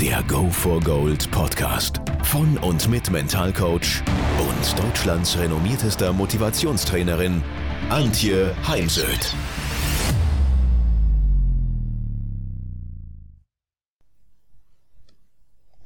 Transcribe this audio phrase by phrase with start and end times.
[0.00, 4.02] Der Go for Gold Podcast von und mit Mentalcoach
[4.40, 7.42] und Deutschlands renommiertester Motivationstrainerin
[7.90, 9.32] Antje Heimsöth.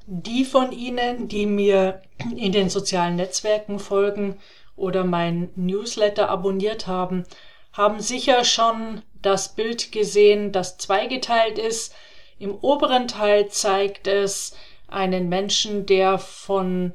[0.07, 2.01] Die von Ihnen, die mir
[2.34, 4.39] in den sozialen Netzwerken folgen
[4.75, 7.25] oder mein Newsletter abonniert haben,
[7.73, 11.95] haben sicher schon das Bild gesehen, das zweigeteilt ist.
[12.38, 14.55] Im oberen Teil zeigt es
[14.86, 16.92] einen Menschen, der von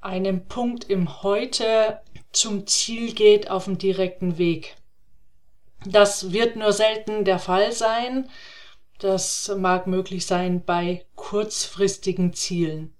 [0.00, 2.00] einem Punkt im Heute
[2.32, 4.76] zum Ziel geht auf dem direkten Weg.
[5.84, 8.28] Das wird nur selten der Fall sein.
[8.98, 12.94] Das mag möglich sein bei kurzfristigen Zielen.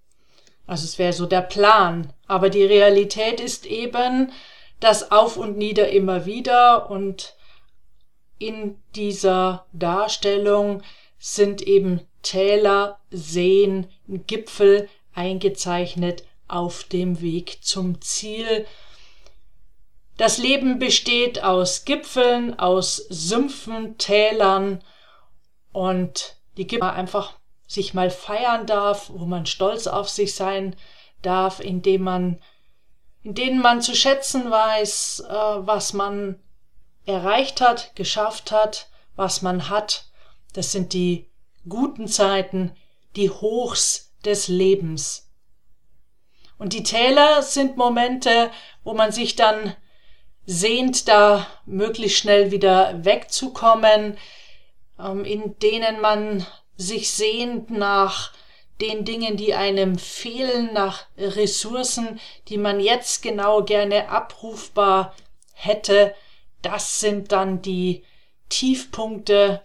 [0.67, 2.13] Also es wäre so der Plan.
[2.27, 4.33] Aber die Realität ist eben
[4.81, 7.37] das Auf und Nieder immer wieder und
[8.41, 10.83] in dieser Darstellung
[11.19, 18.67] sind eben Täler, Seen, Gipfel eingezeichnet auf dem Weg zum Ziel.
[20.17, 24.83] Das Leben besteht aus Gipfeln, aus Sümpfen, Tälern
[25.73, 27.35] und die Gipfel einfach
[27.67, 30.75] sich mal feiern darf, wo man stolz auf sich sein
[31.23, 32.41] darf, indem man,
[33.23, 36.41] in denen man zu schätzen weiß, äh, was man
[37.11, 40.07] erreicht hat, geschafft hat, was man hat.
[40.53, 41.29] Das sind die
[41.69, 42.73] guten Zeiten,
[43.17, 45.31] die Hochs des Lebens.
[46.59, 48.51] Und die Täler sind Momente,
[48.85, 49.75] wo man sich dann
[50.47, 54.19] sehnt, da möglichst schnell wieder wegzukommen,
[54.99, 56.47] ähm, in denen man
[56.77, 58.33] sich sehnt nach
[58.81, 62.19] den Dingen, die einem fehlen, nach Ressourcen,
[62.49, 65.15] die man jetzt genau gerne abrufbar
[65.53, 66.15] hätte.
[66.63, 68.05] Das sind dann die
[68.49, 69.63] Tiefpunkte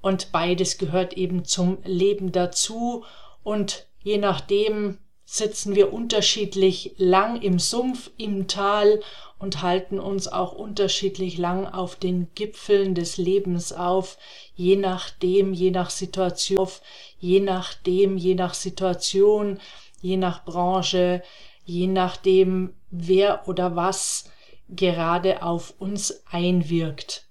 [0.00, 3.04] und beides gehört eben zum Leben dazu.
[3.42, 9.00] Und je nachdem sitzen wir unterschiedlich lang im Sumpf, im Tal
[9.38, 14.16] und halten uns auch unterschiedlich lang auf den Gipfeln des Lebens auf,
[14.54, 16.80] je nachdem, je nach Situation,
[17.18, 19.58] je nachdem, je nach Situation,
[20.00, 21.22] je nach Branche,
[21.64, 24.30] je nachdem, wer oder was
[24.68, 27.26] gerade auf uns einwirkt.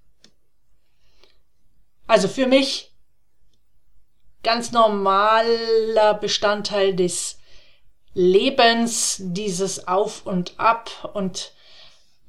[2.06, 2.92] Also für mich
[4.42, 7.38] ganz normaler Bestandteil des
[8.14, 11.52] Lebens, dieses Auf und Ab und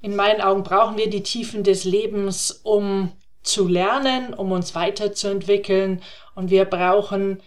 [0.02, 6.04] in meinen Augen brauchen wir die Tiefen des Lebens, um zu lernen, um uns weiterzuentwickeln
[6.36, 7.42] und wir brauchen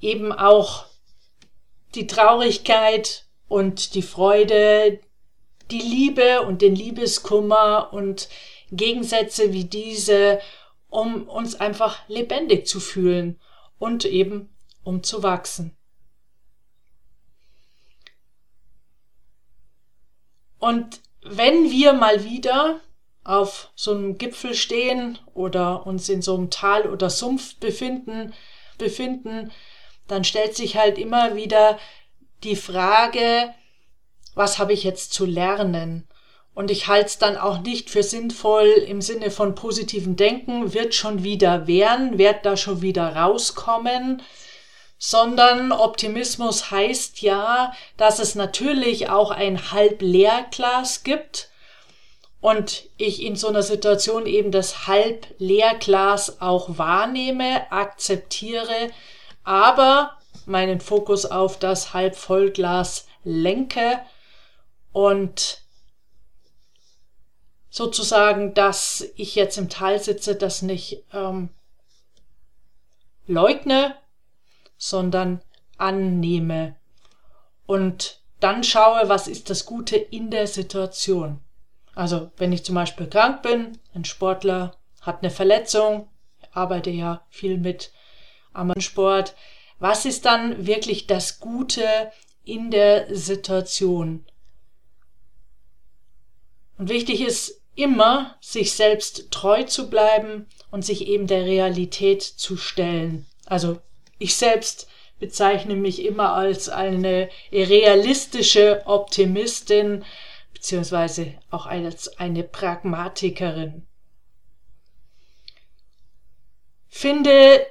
[0.00, 0.86] eben auch
[1.94, 5.00] die Traurigkeit und die Freude,
[5.70, 8.28] die Liebe und den Liebeskummer und
[8.70, 10.40] Gegensätze wie diese,
[10.88, 13.40] um uns einfach lebendig zu fühlen
[13.78, 15.76] und eben um zu wachsen.
[20.58, 22.80] Und wenn wir mal wieder
[23.24, 28.34] auf so einem Gipfel stehen oder uns in so einem Tal oder Sumpf befinden,
[28.78, 29.50] befinden,
[30.06, 31.78] dann stellt sich halt immer wieder
[32.42, 33.54] die Frage,
[34.34, 36.08] was habe ich jetzt zu lernen?
[36.54, 40.94] Und ich halte es dann auch nicht für sinnvoll im Sinne von positiven Denken, wird
[40.94, 44.22] schon wieder werden, wird da schon wieder rauskommen,
[44.98, 51.50] sondern Optimismus heißt ja, dass es natürlich auch ein Halbleerglas gibt
[52.40, 58.90] und ich in so einer Situation eben das Halbleerglas auch wahrnehme, akzeptiere,
[59.42, 63.98] aber meinen Fokus auf das Halbvollglas lenke
[64.94, 65.60] und
[67.68, 71.48] sozusagen, dass ich jetzt im Tal sitze, das nicht ähm,
[73.26, 73.96] leugne,
[74.78, 75.42] sondern
[75.76, 76.76] annehme
[77.66, 81.40] und dann schaue, was ist das Gute in der Situation.
[81.96, 86.08] Also wenn ich zum Beispiel krank bin, ein Sportler hat eine Verletzung,
[86.52, 87.90] arbeite ja viel mit
[88.52, 89.34] am Sport,
[89.80, 92.12] was ist dann wirklich das Gute
[92.44, 94.24] in der Situation?
[96.78, 102.56] Und wichtig ist immer, sich selbst treu zu bleiben und sich eben der Realität zu
[102.56, 103.26] stellen.
[103.46, 103.78] Also
[104.18, 104.88] ich selbst
[105.18, 110.04] bezeichne mich immer als eine realistische Optimistin,
[110.52, 113.86] beziehungsweise auch als eine Pragmatikerin.
[116.88, 117.66] Finde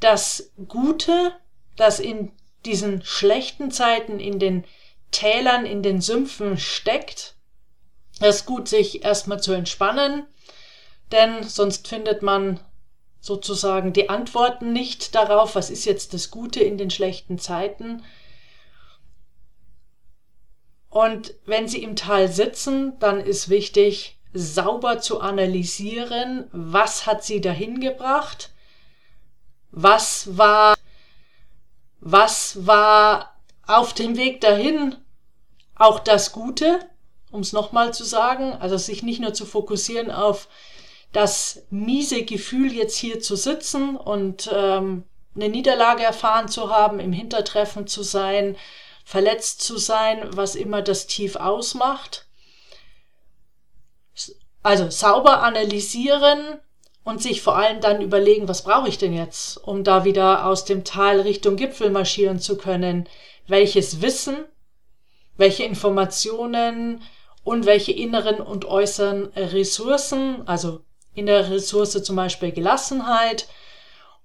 [0.00, 1.32] das Gute,
[1.76, 2.32] das in
[2.64, 4.64] diesen schlechten Zeiten, in den
[5.10, 7.31] Tälern, in den Sümpfen steckt.
[8.22, 10.26] Es ist gut, sich erstmal zu entspannen,
[11.10, 12.60] denn sonst findet man
[13.20, 18.04] sozusagen die Antworten nicht darauf, was ist jetzt das Gute in den schlechten Zeiten.
[20.88, 27.40] Und wenn Sie im Tal sitzen, dann ist wichtig, sauber zu analysieren, was hat Sie
[27.40, 28.50] dahin gebracht,
[29.72, 30.76] was war,
[31.98, 33.36] was war
[33.66, 34.96] auf dem Weg dahin
[35.74, 36.78] auch das Gute,
[37.32, 40.48] um es nochmal zu sagen, also sich nicht nur zu fokussieren auf
[41.12, 47.12] das miese Gefühl, jetzt hier zu sitzen und ähm, eine Niederlage erfahren zu haben, im
[47.12, 48.56] Hintertreffen zu sein,
[49.04, 52.26] verletzt zu sein, was immer das Tief ausmacht.
[54.62, 56.60] Also sauber analysieren
[57.04, 60.64] und sich vor allem dann überlegen, was brauche ich denn jetzt, um da wieder aus
[60.64, 63.08] dem Tal Richtung Gipfel marschieren zu können?
[63.48, 64.44] Welches Wissen,
[65.36, 67.02] welche Informationen
[67.44, 70.80] und welche inneren und äußeren Ressourcen, also
[71.14, 73.48] innere Ressource zum Beispiel Gelassenheit,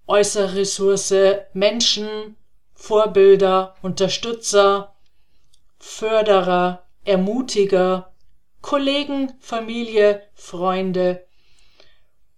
[0.07, 1.13] äußere Ressource
[1.53, 2.35] Menschen,
[2.73, 4.95] Vorbilder, Unterstützer,
[5.79, 8.13] Förderer, Ermutiger,
[8.61, 11.25] Kollegen, Familie, Freunde.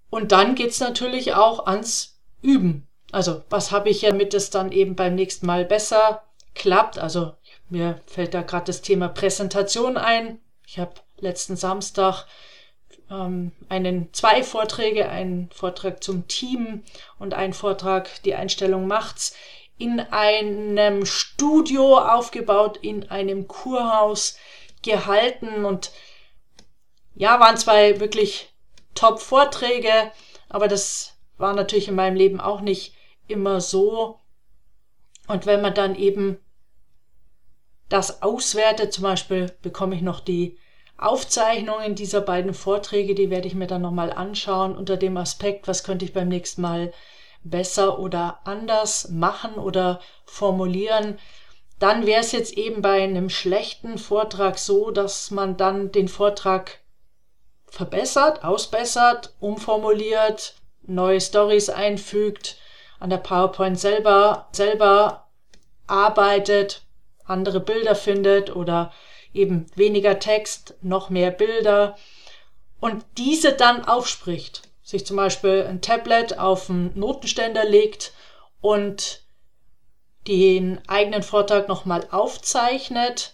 [0.10, 2.88] Und dann geht's natürlich auch ans Üben.
[3.12, 6.24] Also, was habe ich, damit es dann eben beim nächsten Mal besser
[6.54, 7.00] klappt?
[7.00, 7.34] Also,
[7.70, 10.40] mir fällt da gerade das Thema Präsentation ein.
[10.72, 12.28] Ich habe letzten Samstag
[13.10, 16.84] ähm, einen zwei Vorträge, einen Vortrag zum Team
[17.18, 19.36] und einen Vortrag die Einstellung macht's
[19.80, 24.38] in einem Studio aufgebaut, in einem Kurhaus
[24.84, 25.92] gehalten und
[27.16, 28.54] ja, waren zwei wirklich
[28.94, 30.12] top Vorträge,
[30.50, 32.94] aber das war natürlich in meinem Leben auch nicht
[33.28, 34.20] immer so.
[35.28, 36.38] Und wenn man dann eben
[37.90, 40.58] das auswertet, zum Beispiel bekomme ich noch die
[40.98, 45.84] Aufzeichnungen dieser beiden Vorträge, die werde ich mir dann nochmal anschauen unter dem Aspekt, was
[45.84, 46.94] könnte ich beim nächsten Mal
[47.44, 51.18] besser oder anders machen oder formulieren.
[51.80, 56.80] Dann wäre es jetzt eben bei einem schlechten Vortrag so, dass man dann den Vortrag
[57.68, 62.58] verbessert, ausbessert, umformuliert, neue Stories einfügt,
[63.00, 65.28] an der PowerPoint selber, selber
[65.88, 66.84] arbeitet,
[67.30, 68.92] andere Bilder findet oder
[69.34, 71.96] eben weniger Text, noch mehr Bilder
[72.80, 74.64] und diese dann aufspricht.
[74.82, 78.14] Sich zum Beispiel ein Tablet auf einen Notenständer legt
[78.62, 79.24] und
[80.28, 83.34] den eigenen Vortrag nochmal aufzeichnet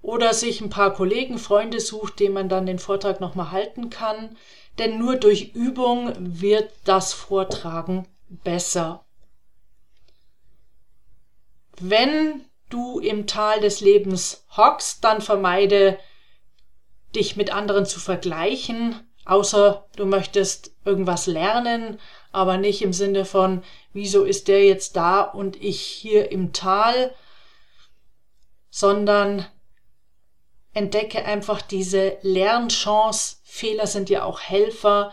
[0.00, 4.36] oder sich ein paar Kollegen, Freunde sucht, denen man dann den Vortrag nochmal halten kann.
[4.78, 9.04] Denn nur durch Übung wird das Vortragen besser.
[11.78, 15.98] Wenn du im Tal des Lebens hockst, dann vermeide
[17.14, 22.00] dich mit anderen zu vergleichen, außer du möchtest irgendwas lernen,
[22.32, 23.62] aber nicht im Sinne von,
[23.92, 27.14] wieso ist der jetzt da und ich hier im Tal,
[28.70, 29.46] sondern
[30.72, 33.36] entdecke einfach diese Lernchance.
[33.44, 35.12] Fehler sind ja auch Helfer.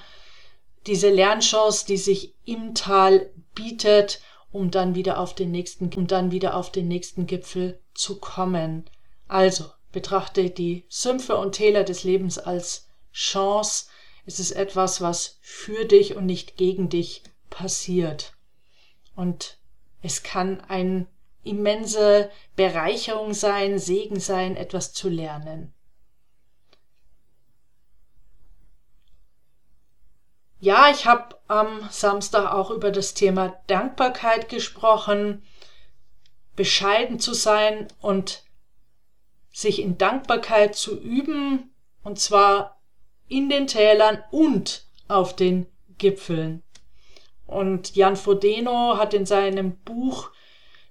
[0.88, 6.32] Diese Lernchance, die sich im Tal bietet um dann wieder auf den nächsten, um dann
[6.32, 8.90] wieder auf den nächsten Gipfel zu kommen.
[9.28, 13.86] Also betrachte die Sümpfe und Täler des Lebens als Chance.
[14.26, 18.34] Es ist etwas, was für dich und nicht gegen dich passiert.
[19.16, 19.58] Und
[20.02, 21.08] es kann eine
[21.44, 25.74] immense Bereicherung sein, Segen sein, etwas zu lernen.
[30.62, 35.44] Ja, ich habe am Samstag auch über das Thema Dankbarkeit gesprochen,
[36.58, 38.44] bescheiden zu sein und
[39.54, 41.74] sich in Dankbarkeit zu üben,
[42.04, 42.82] und zwar
[43.30, 45.66] in den Tälern und auf den
[45.98, 46.62] Gipfeln.
[47.48, 50.30] Und Jan Frodeno hat in seinem Buch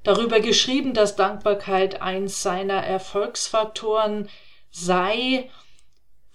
[0.03, 4.31] darüber geschrieben, dass Dankbarkeit eins seiner Erfolgsfaktoren
[4.71, 5.51] sei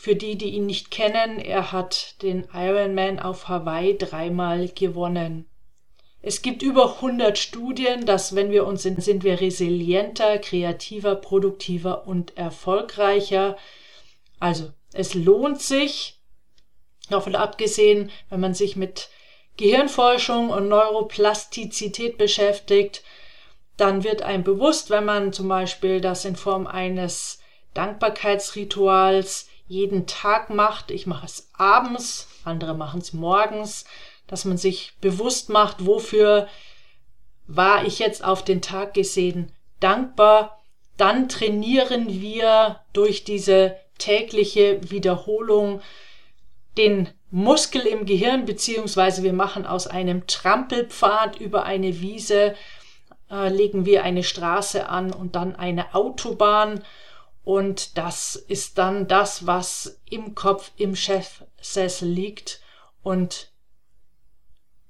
[0.04, 5.46] für die, die ihn nicht kennen, er hat den Ironman auf Hawaii dreimal gewonnen.
[6.22, 12.06] Es gibt über 100 Studien, dass wenn wir uns sind, sind wir resilienter, kreativer, produktiver
[12.06, 13.56] und erfolgreicher.
[14.42, 16.20] Also, es lohnt sich,
[17.10, 19.08] davon abgesehen, wenn man sich mit
[19.56, 23.06] Gehirnforschung und Neuroplastizität beschäftigt,
[23.78, 27.40] dann wird einem bewusst, wenn man zum Beispiel das in Form eines
[27.74, 30.92] Dankbarkeitsrituals jeden Tag macht.
[30.92, 33.86] Ich mache es abends, andere machen es morgens,
[34.28, 36.48] dass man sich bewusst macht, wofür
[37.48, 40.62] war ich jetzt auf den Tag gesehen dankbar.
[40.98, 45.82] Dann trainieren wir durch diese tägliche Wiederholung
[46.78, 52.56] den Muskel im Gehirn, beziehungsweise wir machen aus einem Trampelpfad über eine Wiese,
[53.30, 56.84] äh, legen wir eine Straße an und dann eine Autobahn.
[57.44, 62.62] Und das ist dann das, was im Kopf im Chefsessel liegt.
[63.02, 63.52] Und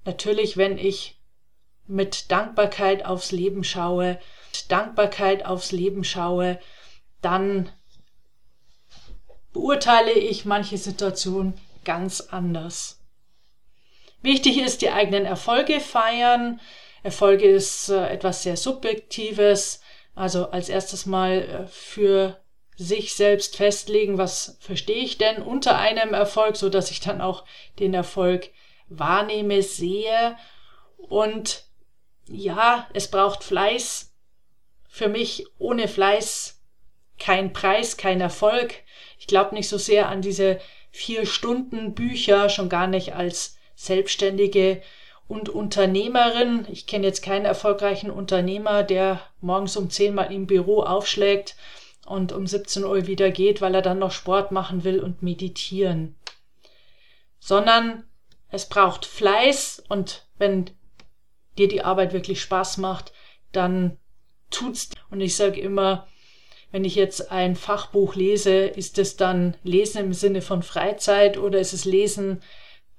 [0.06, 1.20] natürlich, wenn ich
[1.88, 4.20] mit Dankbarkeit aufs Leben schaue,
[4.68, 6.60] Dankbarkeit aufs Leben schaue,
[7.22, 7.72] dann
[9.52, 13.00] beurteile ich manche Situationen ganz anders.
[14.22, 16.62] Wichtig ist, die eigenen Erfolge feiern.
[17.04, 19.82] Erfolge ist äh, etwas sehr Subjektives.
[20.16, 22.43] Also als erstes mal äh, für
[22.84, 27.46] sich selbst festlegen, was verstehe ich denn unter einem Erfolg, so dass ich dann auch
[27.80, 28.50] den Erfolg
[28.90, 30.38] wahrnehme, sehe.
[30.98, 31.64] Und
[32.28, 34.14] ja, es braucht Fleiß.
[34.88, 36.62] Für mich ohne Fleiß
[37.18, 38.76] kein Preis, kein Erfolg.
[39.18, 40.60] Ich glaube nicht so sehr an diese
[40.92, 44.82] vier Stunden Bücher, schon gar nicht als Selbstständige
[45.28, 46.68] und Unternehmerin.
[46.70, 51.56] Ich kenne jetzt keinen erfolgreichen Unternehmer, der morgens um zehn mal im Büro aufschlägt
[52.06, 56.16] und um 17 Uhr wieder geht, weil er dann noch Sport machen will und meditieren.
[57.40, 58.04] Sondern
[58.50, 60.70] es braucht Fleiß und wenn
[61.58, 63.14] dir die Arbeit wirklich Spaß macht,
[63.52, 63.98] dann
[64.50, 64.90] tut's.
[65.10, 66.08] Und ich sage immer,
[66.72, 71.60] wenn ich jetzt ein Fachbuch lese, ist es dann Lesen im Sinne von Freizeit oder
[71.60, 72.42] ist es Lesen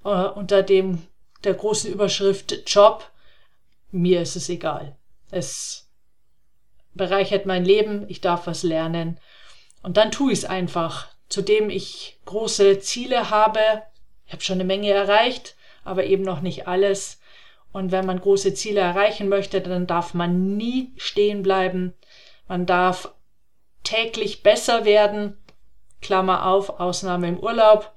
[0.03, 1.01] äh, unter dem
[1.43, 3.11] der großen Überschrift Job?
[3.91, 4.95] Mir ist es egal.
[5.29, 5.84] Es
[6.95, 9.19] bereichert mein Leben, ich darf was lernen
[9.85, 11.09] und dann tue ich es einfach.
[11.29, 13.83] Zudem ich große Ziele habe,
[14.25, 17.19] ich habe schon eine Menge erreicht, aber eben noch nicht alles.
[17.71, 21.93] Und wenn man große Ziele erreichen möchte, dann darf man nie stehen bleiben.
[22.47, 23.13] Man darf
[23.83, 25.37] täglich besser werden.
[26.01, 27.93] Klammer auf, Ausnahme im Urlaub.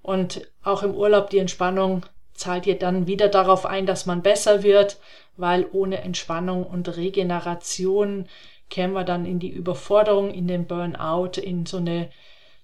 [0.00, 2.06] Und auch im Urlaub die Entspannung
[2.40, 4.98] zahlt ihr dann wieder darauf ein, dass man besser wird,
[5.36, 8.26] weil ohne Entspannung und Regeneration
[8.70, 12.10] kämen wir dann in die Überforderung, in den Burnout, in so eine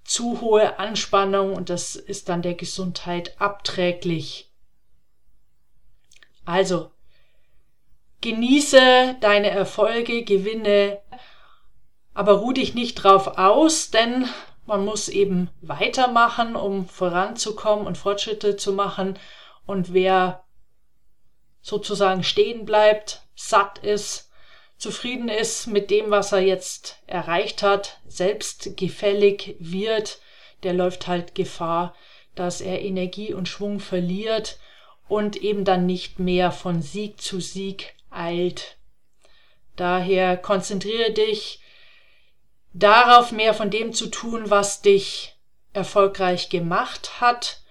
[0.05, 4.51] zu hohe Anspannung und das ist dann der Gesundheit abträglich.
[6.45, 6.91] Also,
[8.21, 11.01] genieße deine Erfolge, gewinne,
[12.15, 14.27] aber ruh dich nicht drauf aus, denn
[14.65, 19.19] man muss eben weitermachen, um voranzukommen und Fortschritte zu machen.
[19.67, 20.45] Und wer
[21.61, 24.31] sozusagen stehen bleibt, satt ist,
[24.79, 30.21] zufrieden ist mit dem, was er jetzt erreicht hat, selbstgefällig wird,
[30.63, 31.95] der läuft halt Gefahr,
[32.35, 34.59] dass er Energie und Schwung verliert
[35.09, 38.77] und eben dann nicht mehr von Sieg zu Sieg eilt.
[39.77, 41.61] Daher konzentriere dich
[42.73, 45.37] darauf, mehr von dem zu tun, was dich
[45.73, 47.63] erfolgreich gemacht hat,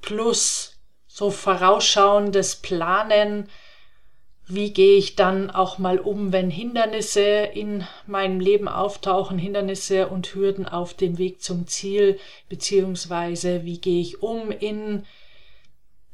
[0.00, 0.73] plus
[1.14, 3.48] so vorausschauendes Planen,
[4.48, 10.34] wie gehe ich dann auch mal um, wenn Hindernisse in meinem Leben auftauchen, Hindernisse und
[10.34, 12.18] Hürden auf dem Weg zum Ziel,
[12.48, 15.06] beziehungsweise wie gehe ich um in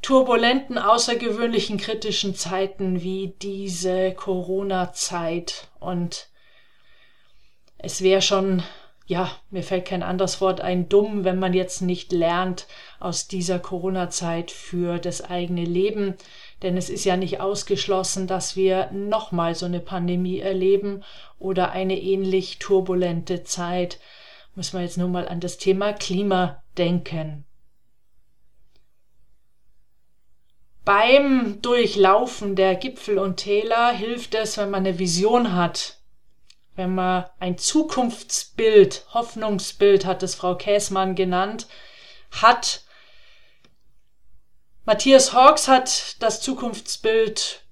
[0.02, 5.68] turbulenten, außergewöhnlichen, kritischen Zeiten wie diese Corona-Zeit.
[5.78, 6.28] Und
[7.78, 8.62] es wäre schon,
[9.10, 12.68] ja, mir fällt kein anderes Wort ein, dumm, wenn man jetzt nicht lernt
[13.00, 16.14] aus dieser Corona-Zeit für das eigene Leben.
[16.62, 21.02] Denn es ist ja nicht ausgeschlossen, dass wir nochmal so eine Pandemie erleben
[21.40, 23.98] oder eine ähnlich turbulente Zeit.
[24.54, 27.44] Müssen wir jetzt nur mal an das Thema Klima denken.
[30.84, 35.99] Beim Durchlaufen der Gipfel und Täler hilft es, wenn man eine Vision hat,
[36.76, 41.66] wenn man ein Zukunftsbild, Hoffnungsbild hat es Frau Käßmann genannt,
[42.30, 42.84] hat.
[44.84, 47.62] Matthias Hawks hat das Zukunftsbild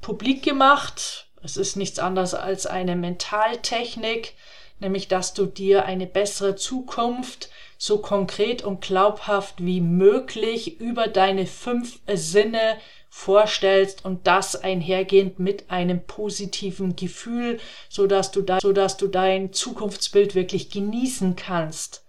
[0.00, 1.28] publik gemacht.
[1.42, 4.34] Es ist nichts anderes als eine Mentaltechnik,
[4.78, 11.46] nämlich dass du dir eine bessere Zukunft so konkret und glaubhaft wie möglich über deine
[11.46, 12.78] fünf Sinne
[13.16, 17.58] vorstellst und das einhergehend mit einem positiven Gefühl,
[17.88, 22.04] so dass du so dass du dein Zukunftsbild wirklich genießen kannst.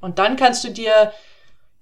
[0.00, 1.12] Und dann kannst du dir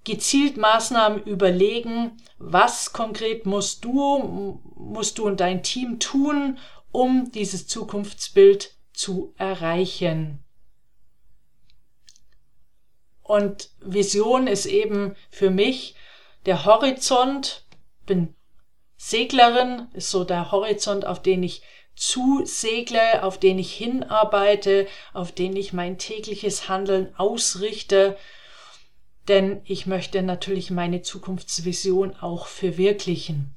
[0.04, 6.58] gezielt Maßnahmen überlegen, was konkret musst du, musst du und dein Team tun,
[6.92, 10.44] um dieses Zukunftsbild zu erreichen.
[13.22, 15.96] Und Vision ist eben für mich
[16.46, 17.63] der Horizont.
[18.06, 18.34] Bin
[18.96, 21.62] Seglerin, ist so der Horizont, auf den ich
[21.96, 28.16] zusegle, auf den ich hinarbeite, auf den ich mein tägliches Handeln ausrichte.
[29.28, 33.54] Denn ich möchte natürlich meine Zukunftsvision auch verwirklichen.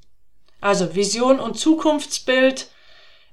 [0.60, 2.68] Also Vision und Zukunftsbild,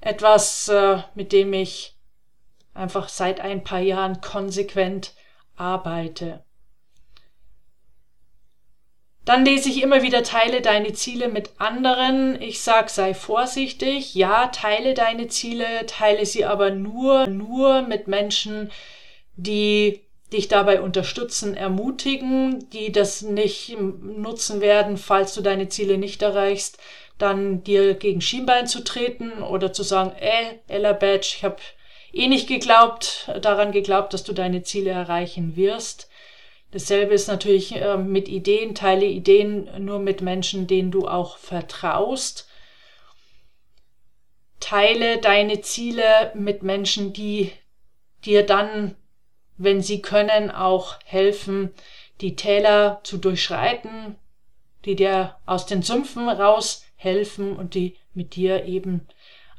[0.01, 1.95] etwas, äh, mit dem ich
[2.73, 5.13] einfach seit ein paar Jahren konsequent
[5.55, 6.43] arbeite.
[9.25, 12.39] Dann lese ich immer wieder, teile deine Ziele mit anderen.
[12.39, 14.13] Ich sag, sei vorsichtig.
[14.13, 18.71] Ja, teile deine Ziele, teile sie aber nur, nur mit Menschen,
[19.35, 20.01] die
[20.31, 26.77] dich dabei unterstützen, ermutigen, die das nicht nutzen werden, falls du deine Ziele nicht erreichst,
[27.17, 31.57] dann dir gegen Schienbein zu treten oder zu sagen, äh, Ella Badge, ich habe
[32.13, 36.09] eh nicht geglaubt, daran geglaubt, dass du deine Ziele erreichen wirst.
[36.75, 42.49] Dasselbe ist natürlich äh, mit Ideen, teile Ideen nur mit Menschen, denen du auch vertraust.
[44.59, 47.53] Teile deine Ziele mit Menschen, die
[48.25, 48.97] dir dann,
[49.55, 51.71] wenn sie können, auch helfen,
[52.19, 54.17] die Täler zu durchschreiten,
[54.83, 59.07] die dir aus den Sümpfen raushelfen und die mit dir eben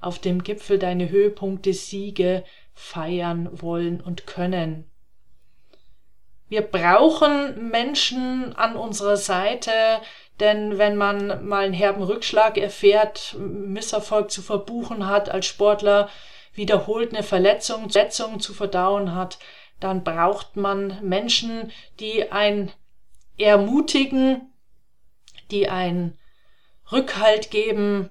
[0.02, 2.44] auf dem Gipfel deine Höhepunkte, Siege
[2.74, 4.84] feiern wollen und können.
[6.48, 9.72] Wir brauchen Menschen an unserer Seite,
[10.38, 16.08] denn wenn man mal einen herben Rückschlag erfährt, Misserfolg zu verbuchen hat als Sportler,
[16.54, 19.38] wiederholt eine Verletzung, Verletzung zu verdauen hat,
[19.80, 22.72] dann braucht man Menschen, die ein
[23.38, 24.52] ermutigen,
[25.50, 26.18] die einen
[26.90, 28.10] Rückhalt geben,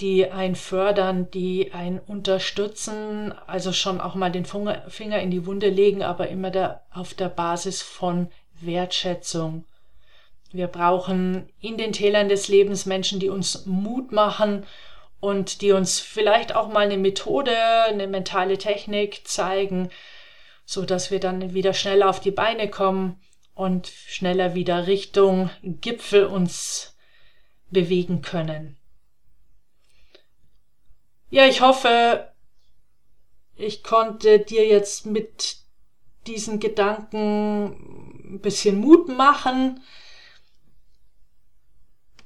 [0.00, 5.68] die ein fördern, die ein unterstützen, also schon auch mal den Finger in die Wunde
[5.68, 8.28] legen, aber immer der, auf der Basis von
[8.60, 9.64] Wertschätzung.
[10.52, 14.64] Wir brauchen in den Tälern des Lebens Menschen, die uns Mut machen
[15.20, 19.90] und die uns vielleicht auch mal eine Methode, eine mentale Technik zeigen,
[20.64, 23.20] so dass wir dann wieder schneller auf die Beine kommen
[23.54, 26.96] und schneller wieder Richtung Gipfel uns
[27.70, 28.76] bewegen können.
[31.28, 32.30] Ja, ich hoffe,
[33.56, 35.56] ich konnte dir jetzt mit
[36.26, 39.82] diesen Gedanken ein bisschen Mut machen.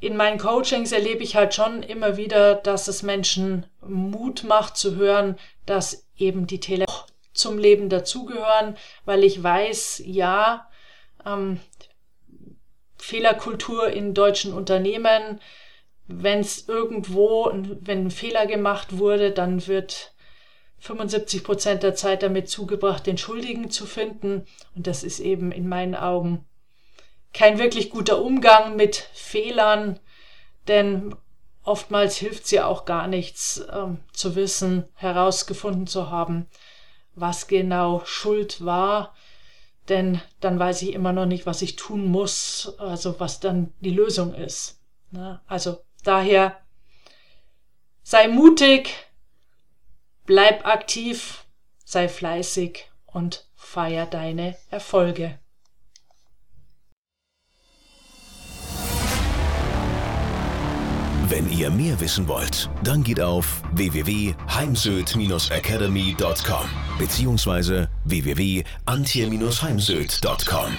[0.01, 4.97] In meinen Coachings erlebe ich halt schon immer wieder, dass es Menschen Mut macht zu
[4.97, 6.87] hören, dass eben die Tele
[7.33, 10.69] zum Leben dazugehören, weil ich weiß, ja,
[11.25, 11.61] ähm,
[12.99, 15.41] Fehlerkultur in deutschen Unternehmen,
[16.13, 20.13] wenn es irgendwo, wenn ein Fehler gemacht wurde, dann wird
[20.79, 24.47] 75 Prozent der Zeit damit zugebracht, den Schuldigen zu finden.
[24.75, 26.47] Und das ist eben in meinen Augen
[27.33, 30.01] kein wirklich guter Umgang mit Fehlern,
[30.69, 31.15] denn
[31.63, 36.47] oftmals hilft es ja auch gar nichts äh, zu wissen, herausgefunden zu haben,
[37.15, 39.15] was genau Schuld war,
[39.89, 43.95] denn dann weiß ich immer noch nicht, was ich tun muss, also was dann die
[43.95, 44.81] Lösung ist.
[45.11, 45.41] Ne?
[45.47, 46.57] Also Daher
[48.03, 48.89] sei mutig,
[50.25, 51.45] bleib aktiv,
[51.85, 55.39] sei fleißig und feier deine Erfolge.
[61.29, 67.87] Wenn ihr mehr wissen wollt, dann geht auf www.heimsöd-academy.com bzw.
[68.05, 70.79] www.antje-heimsöd.com.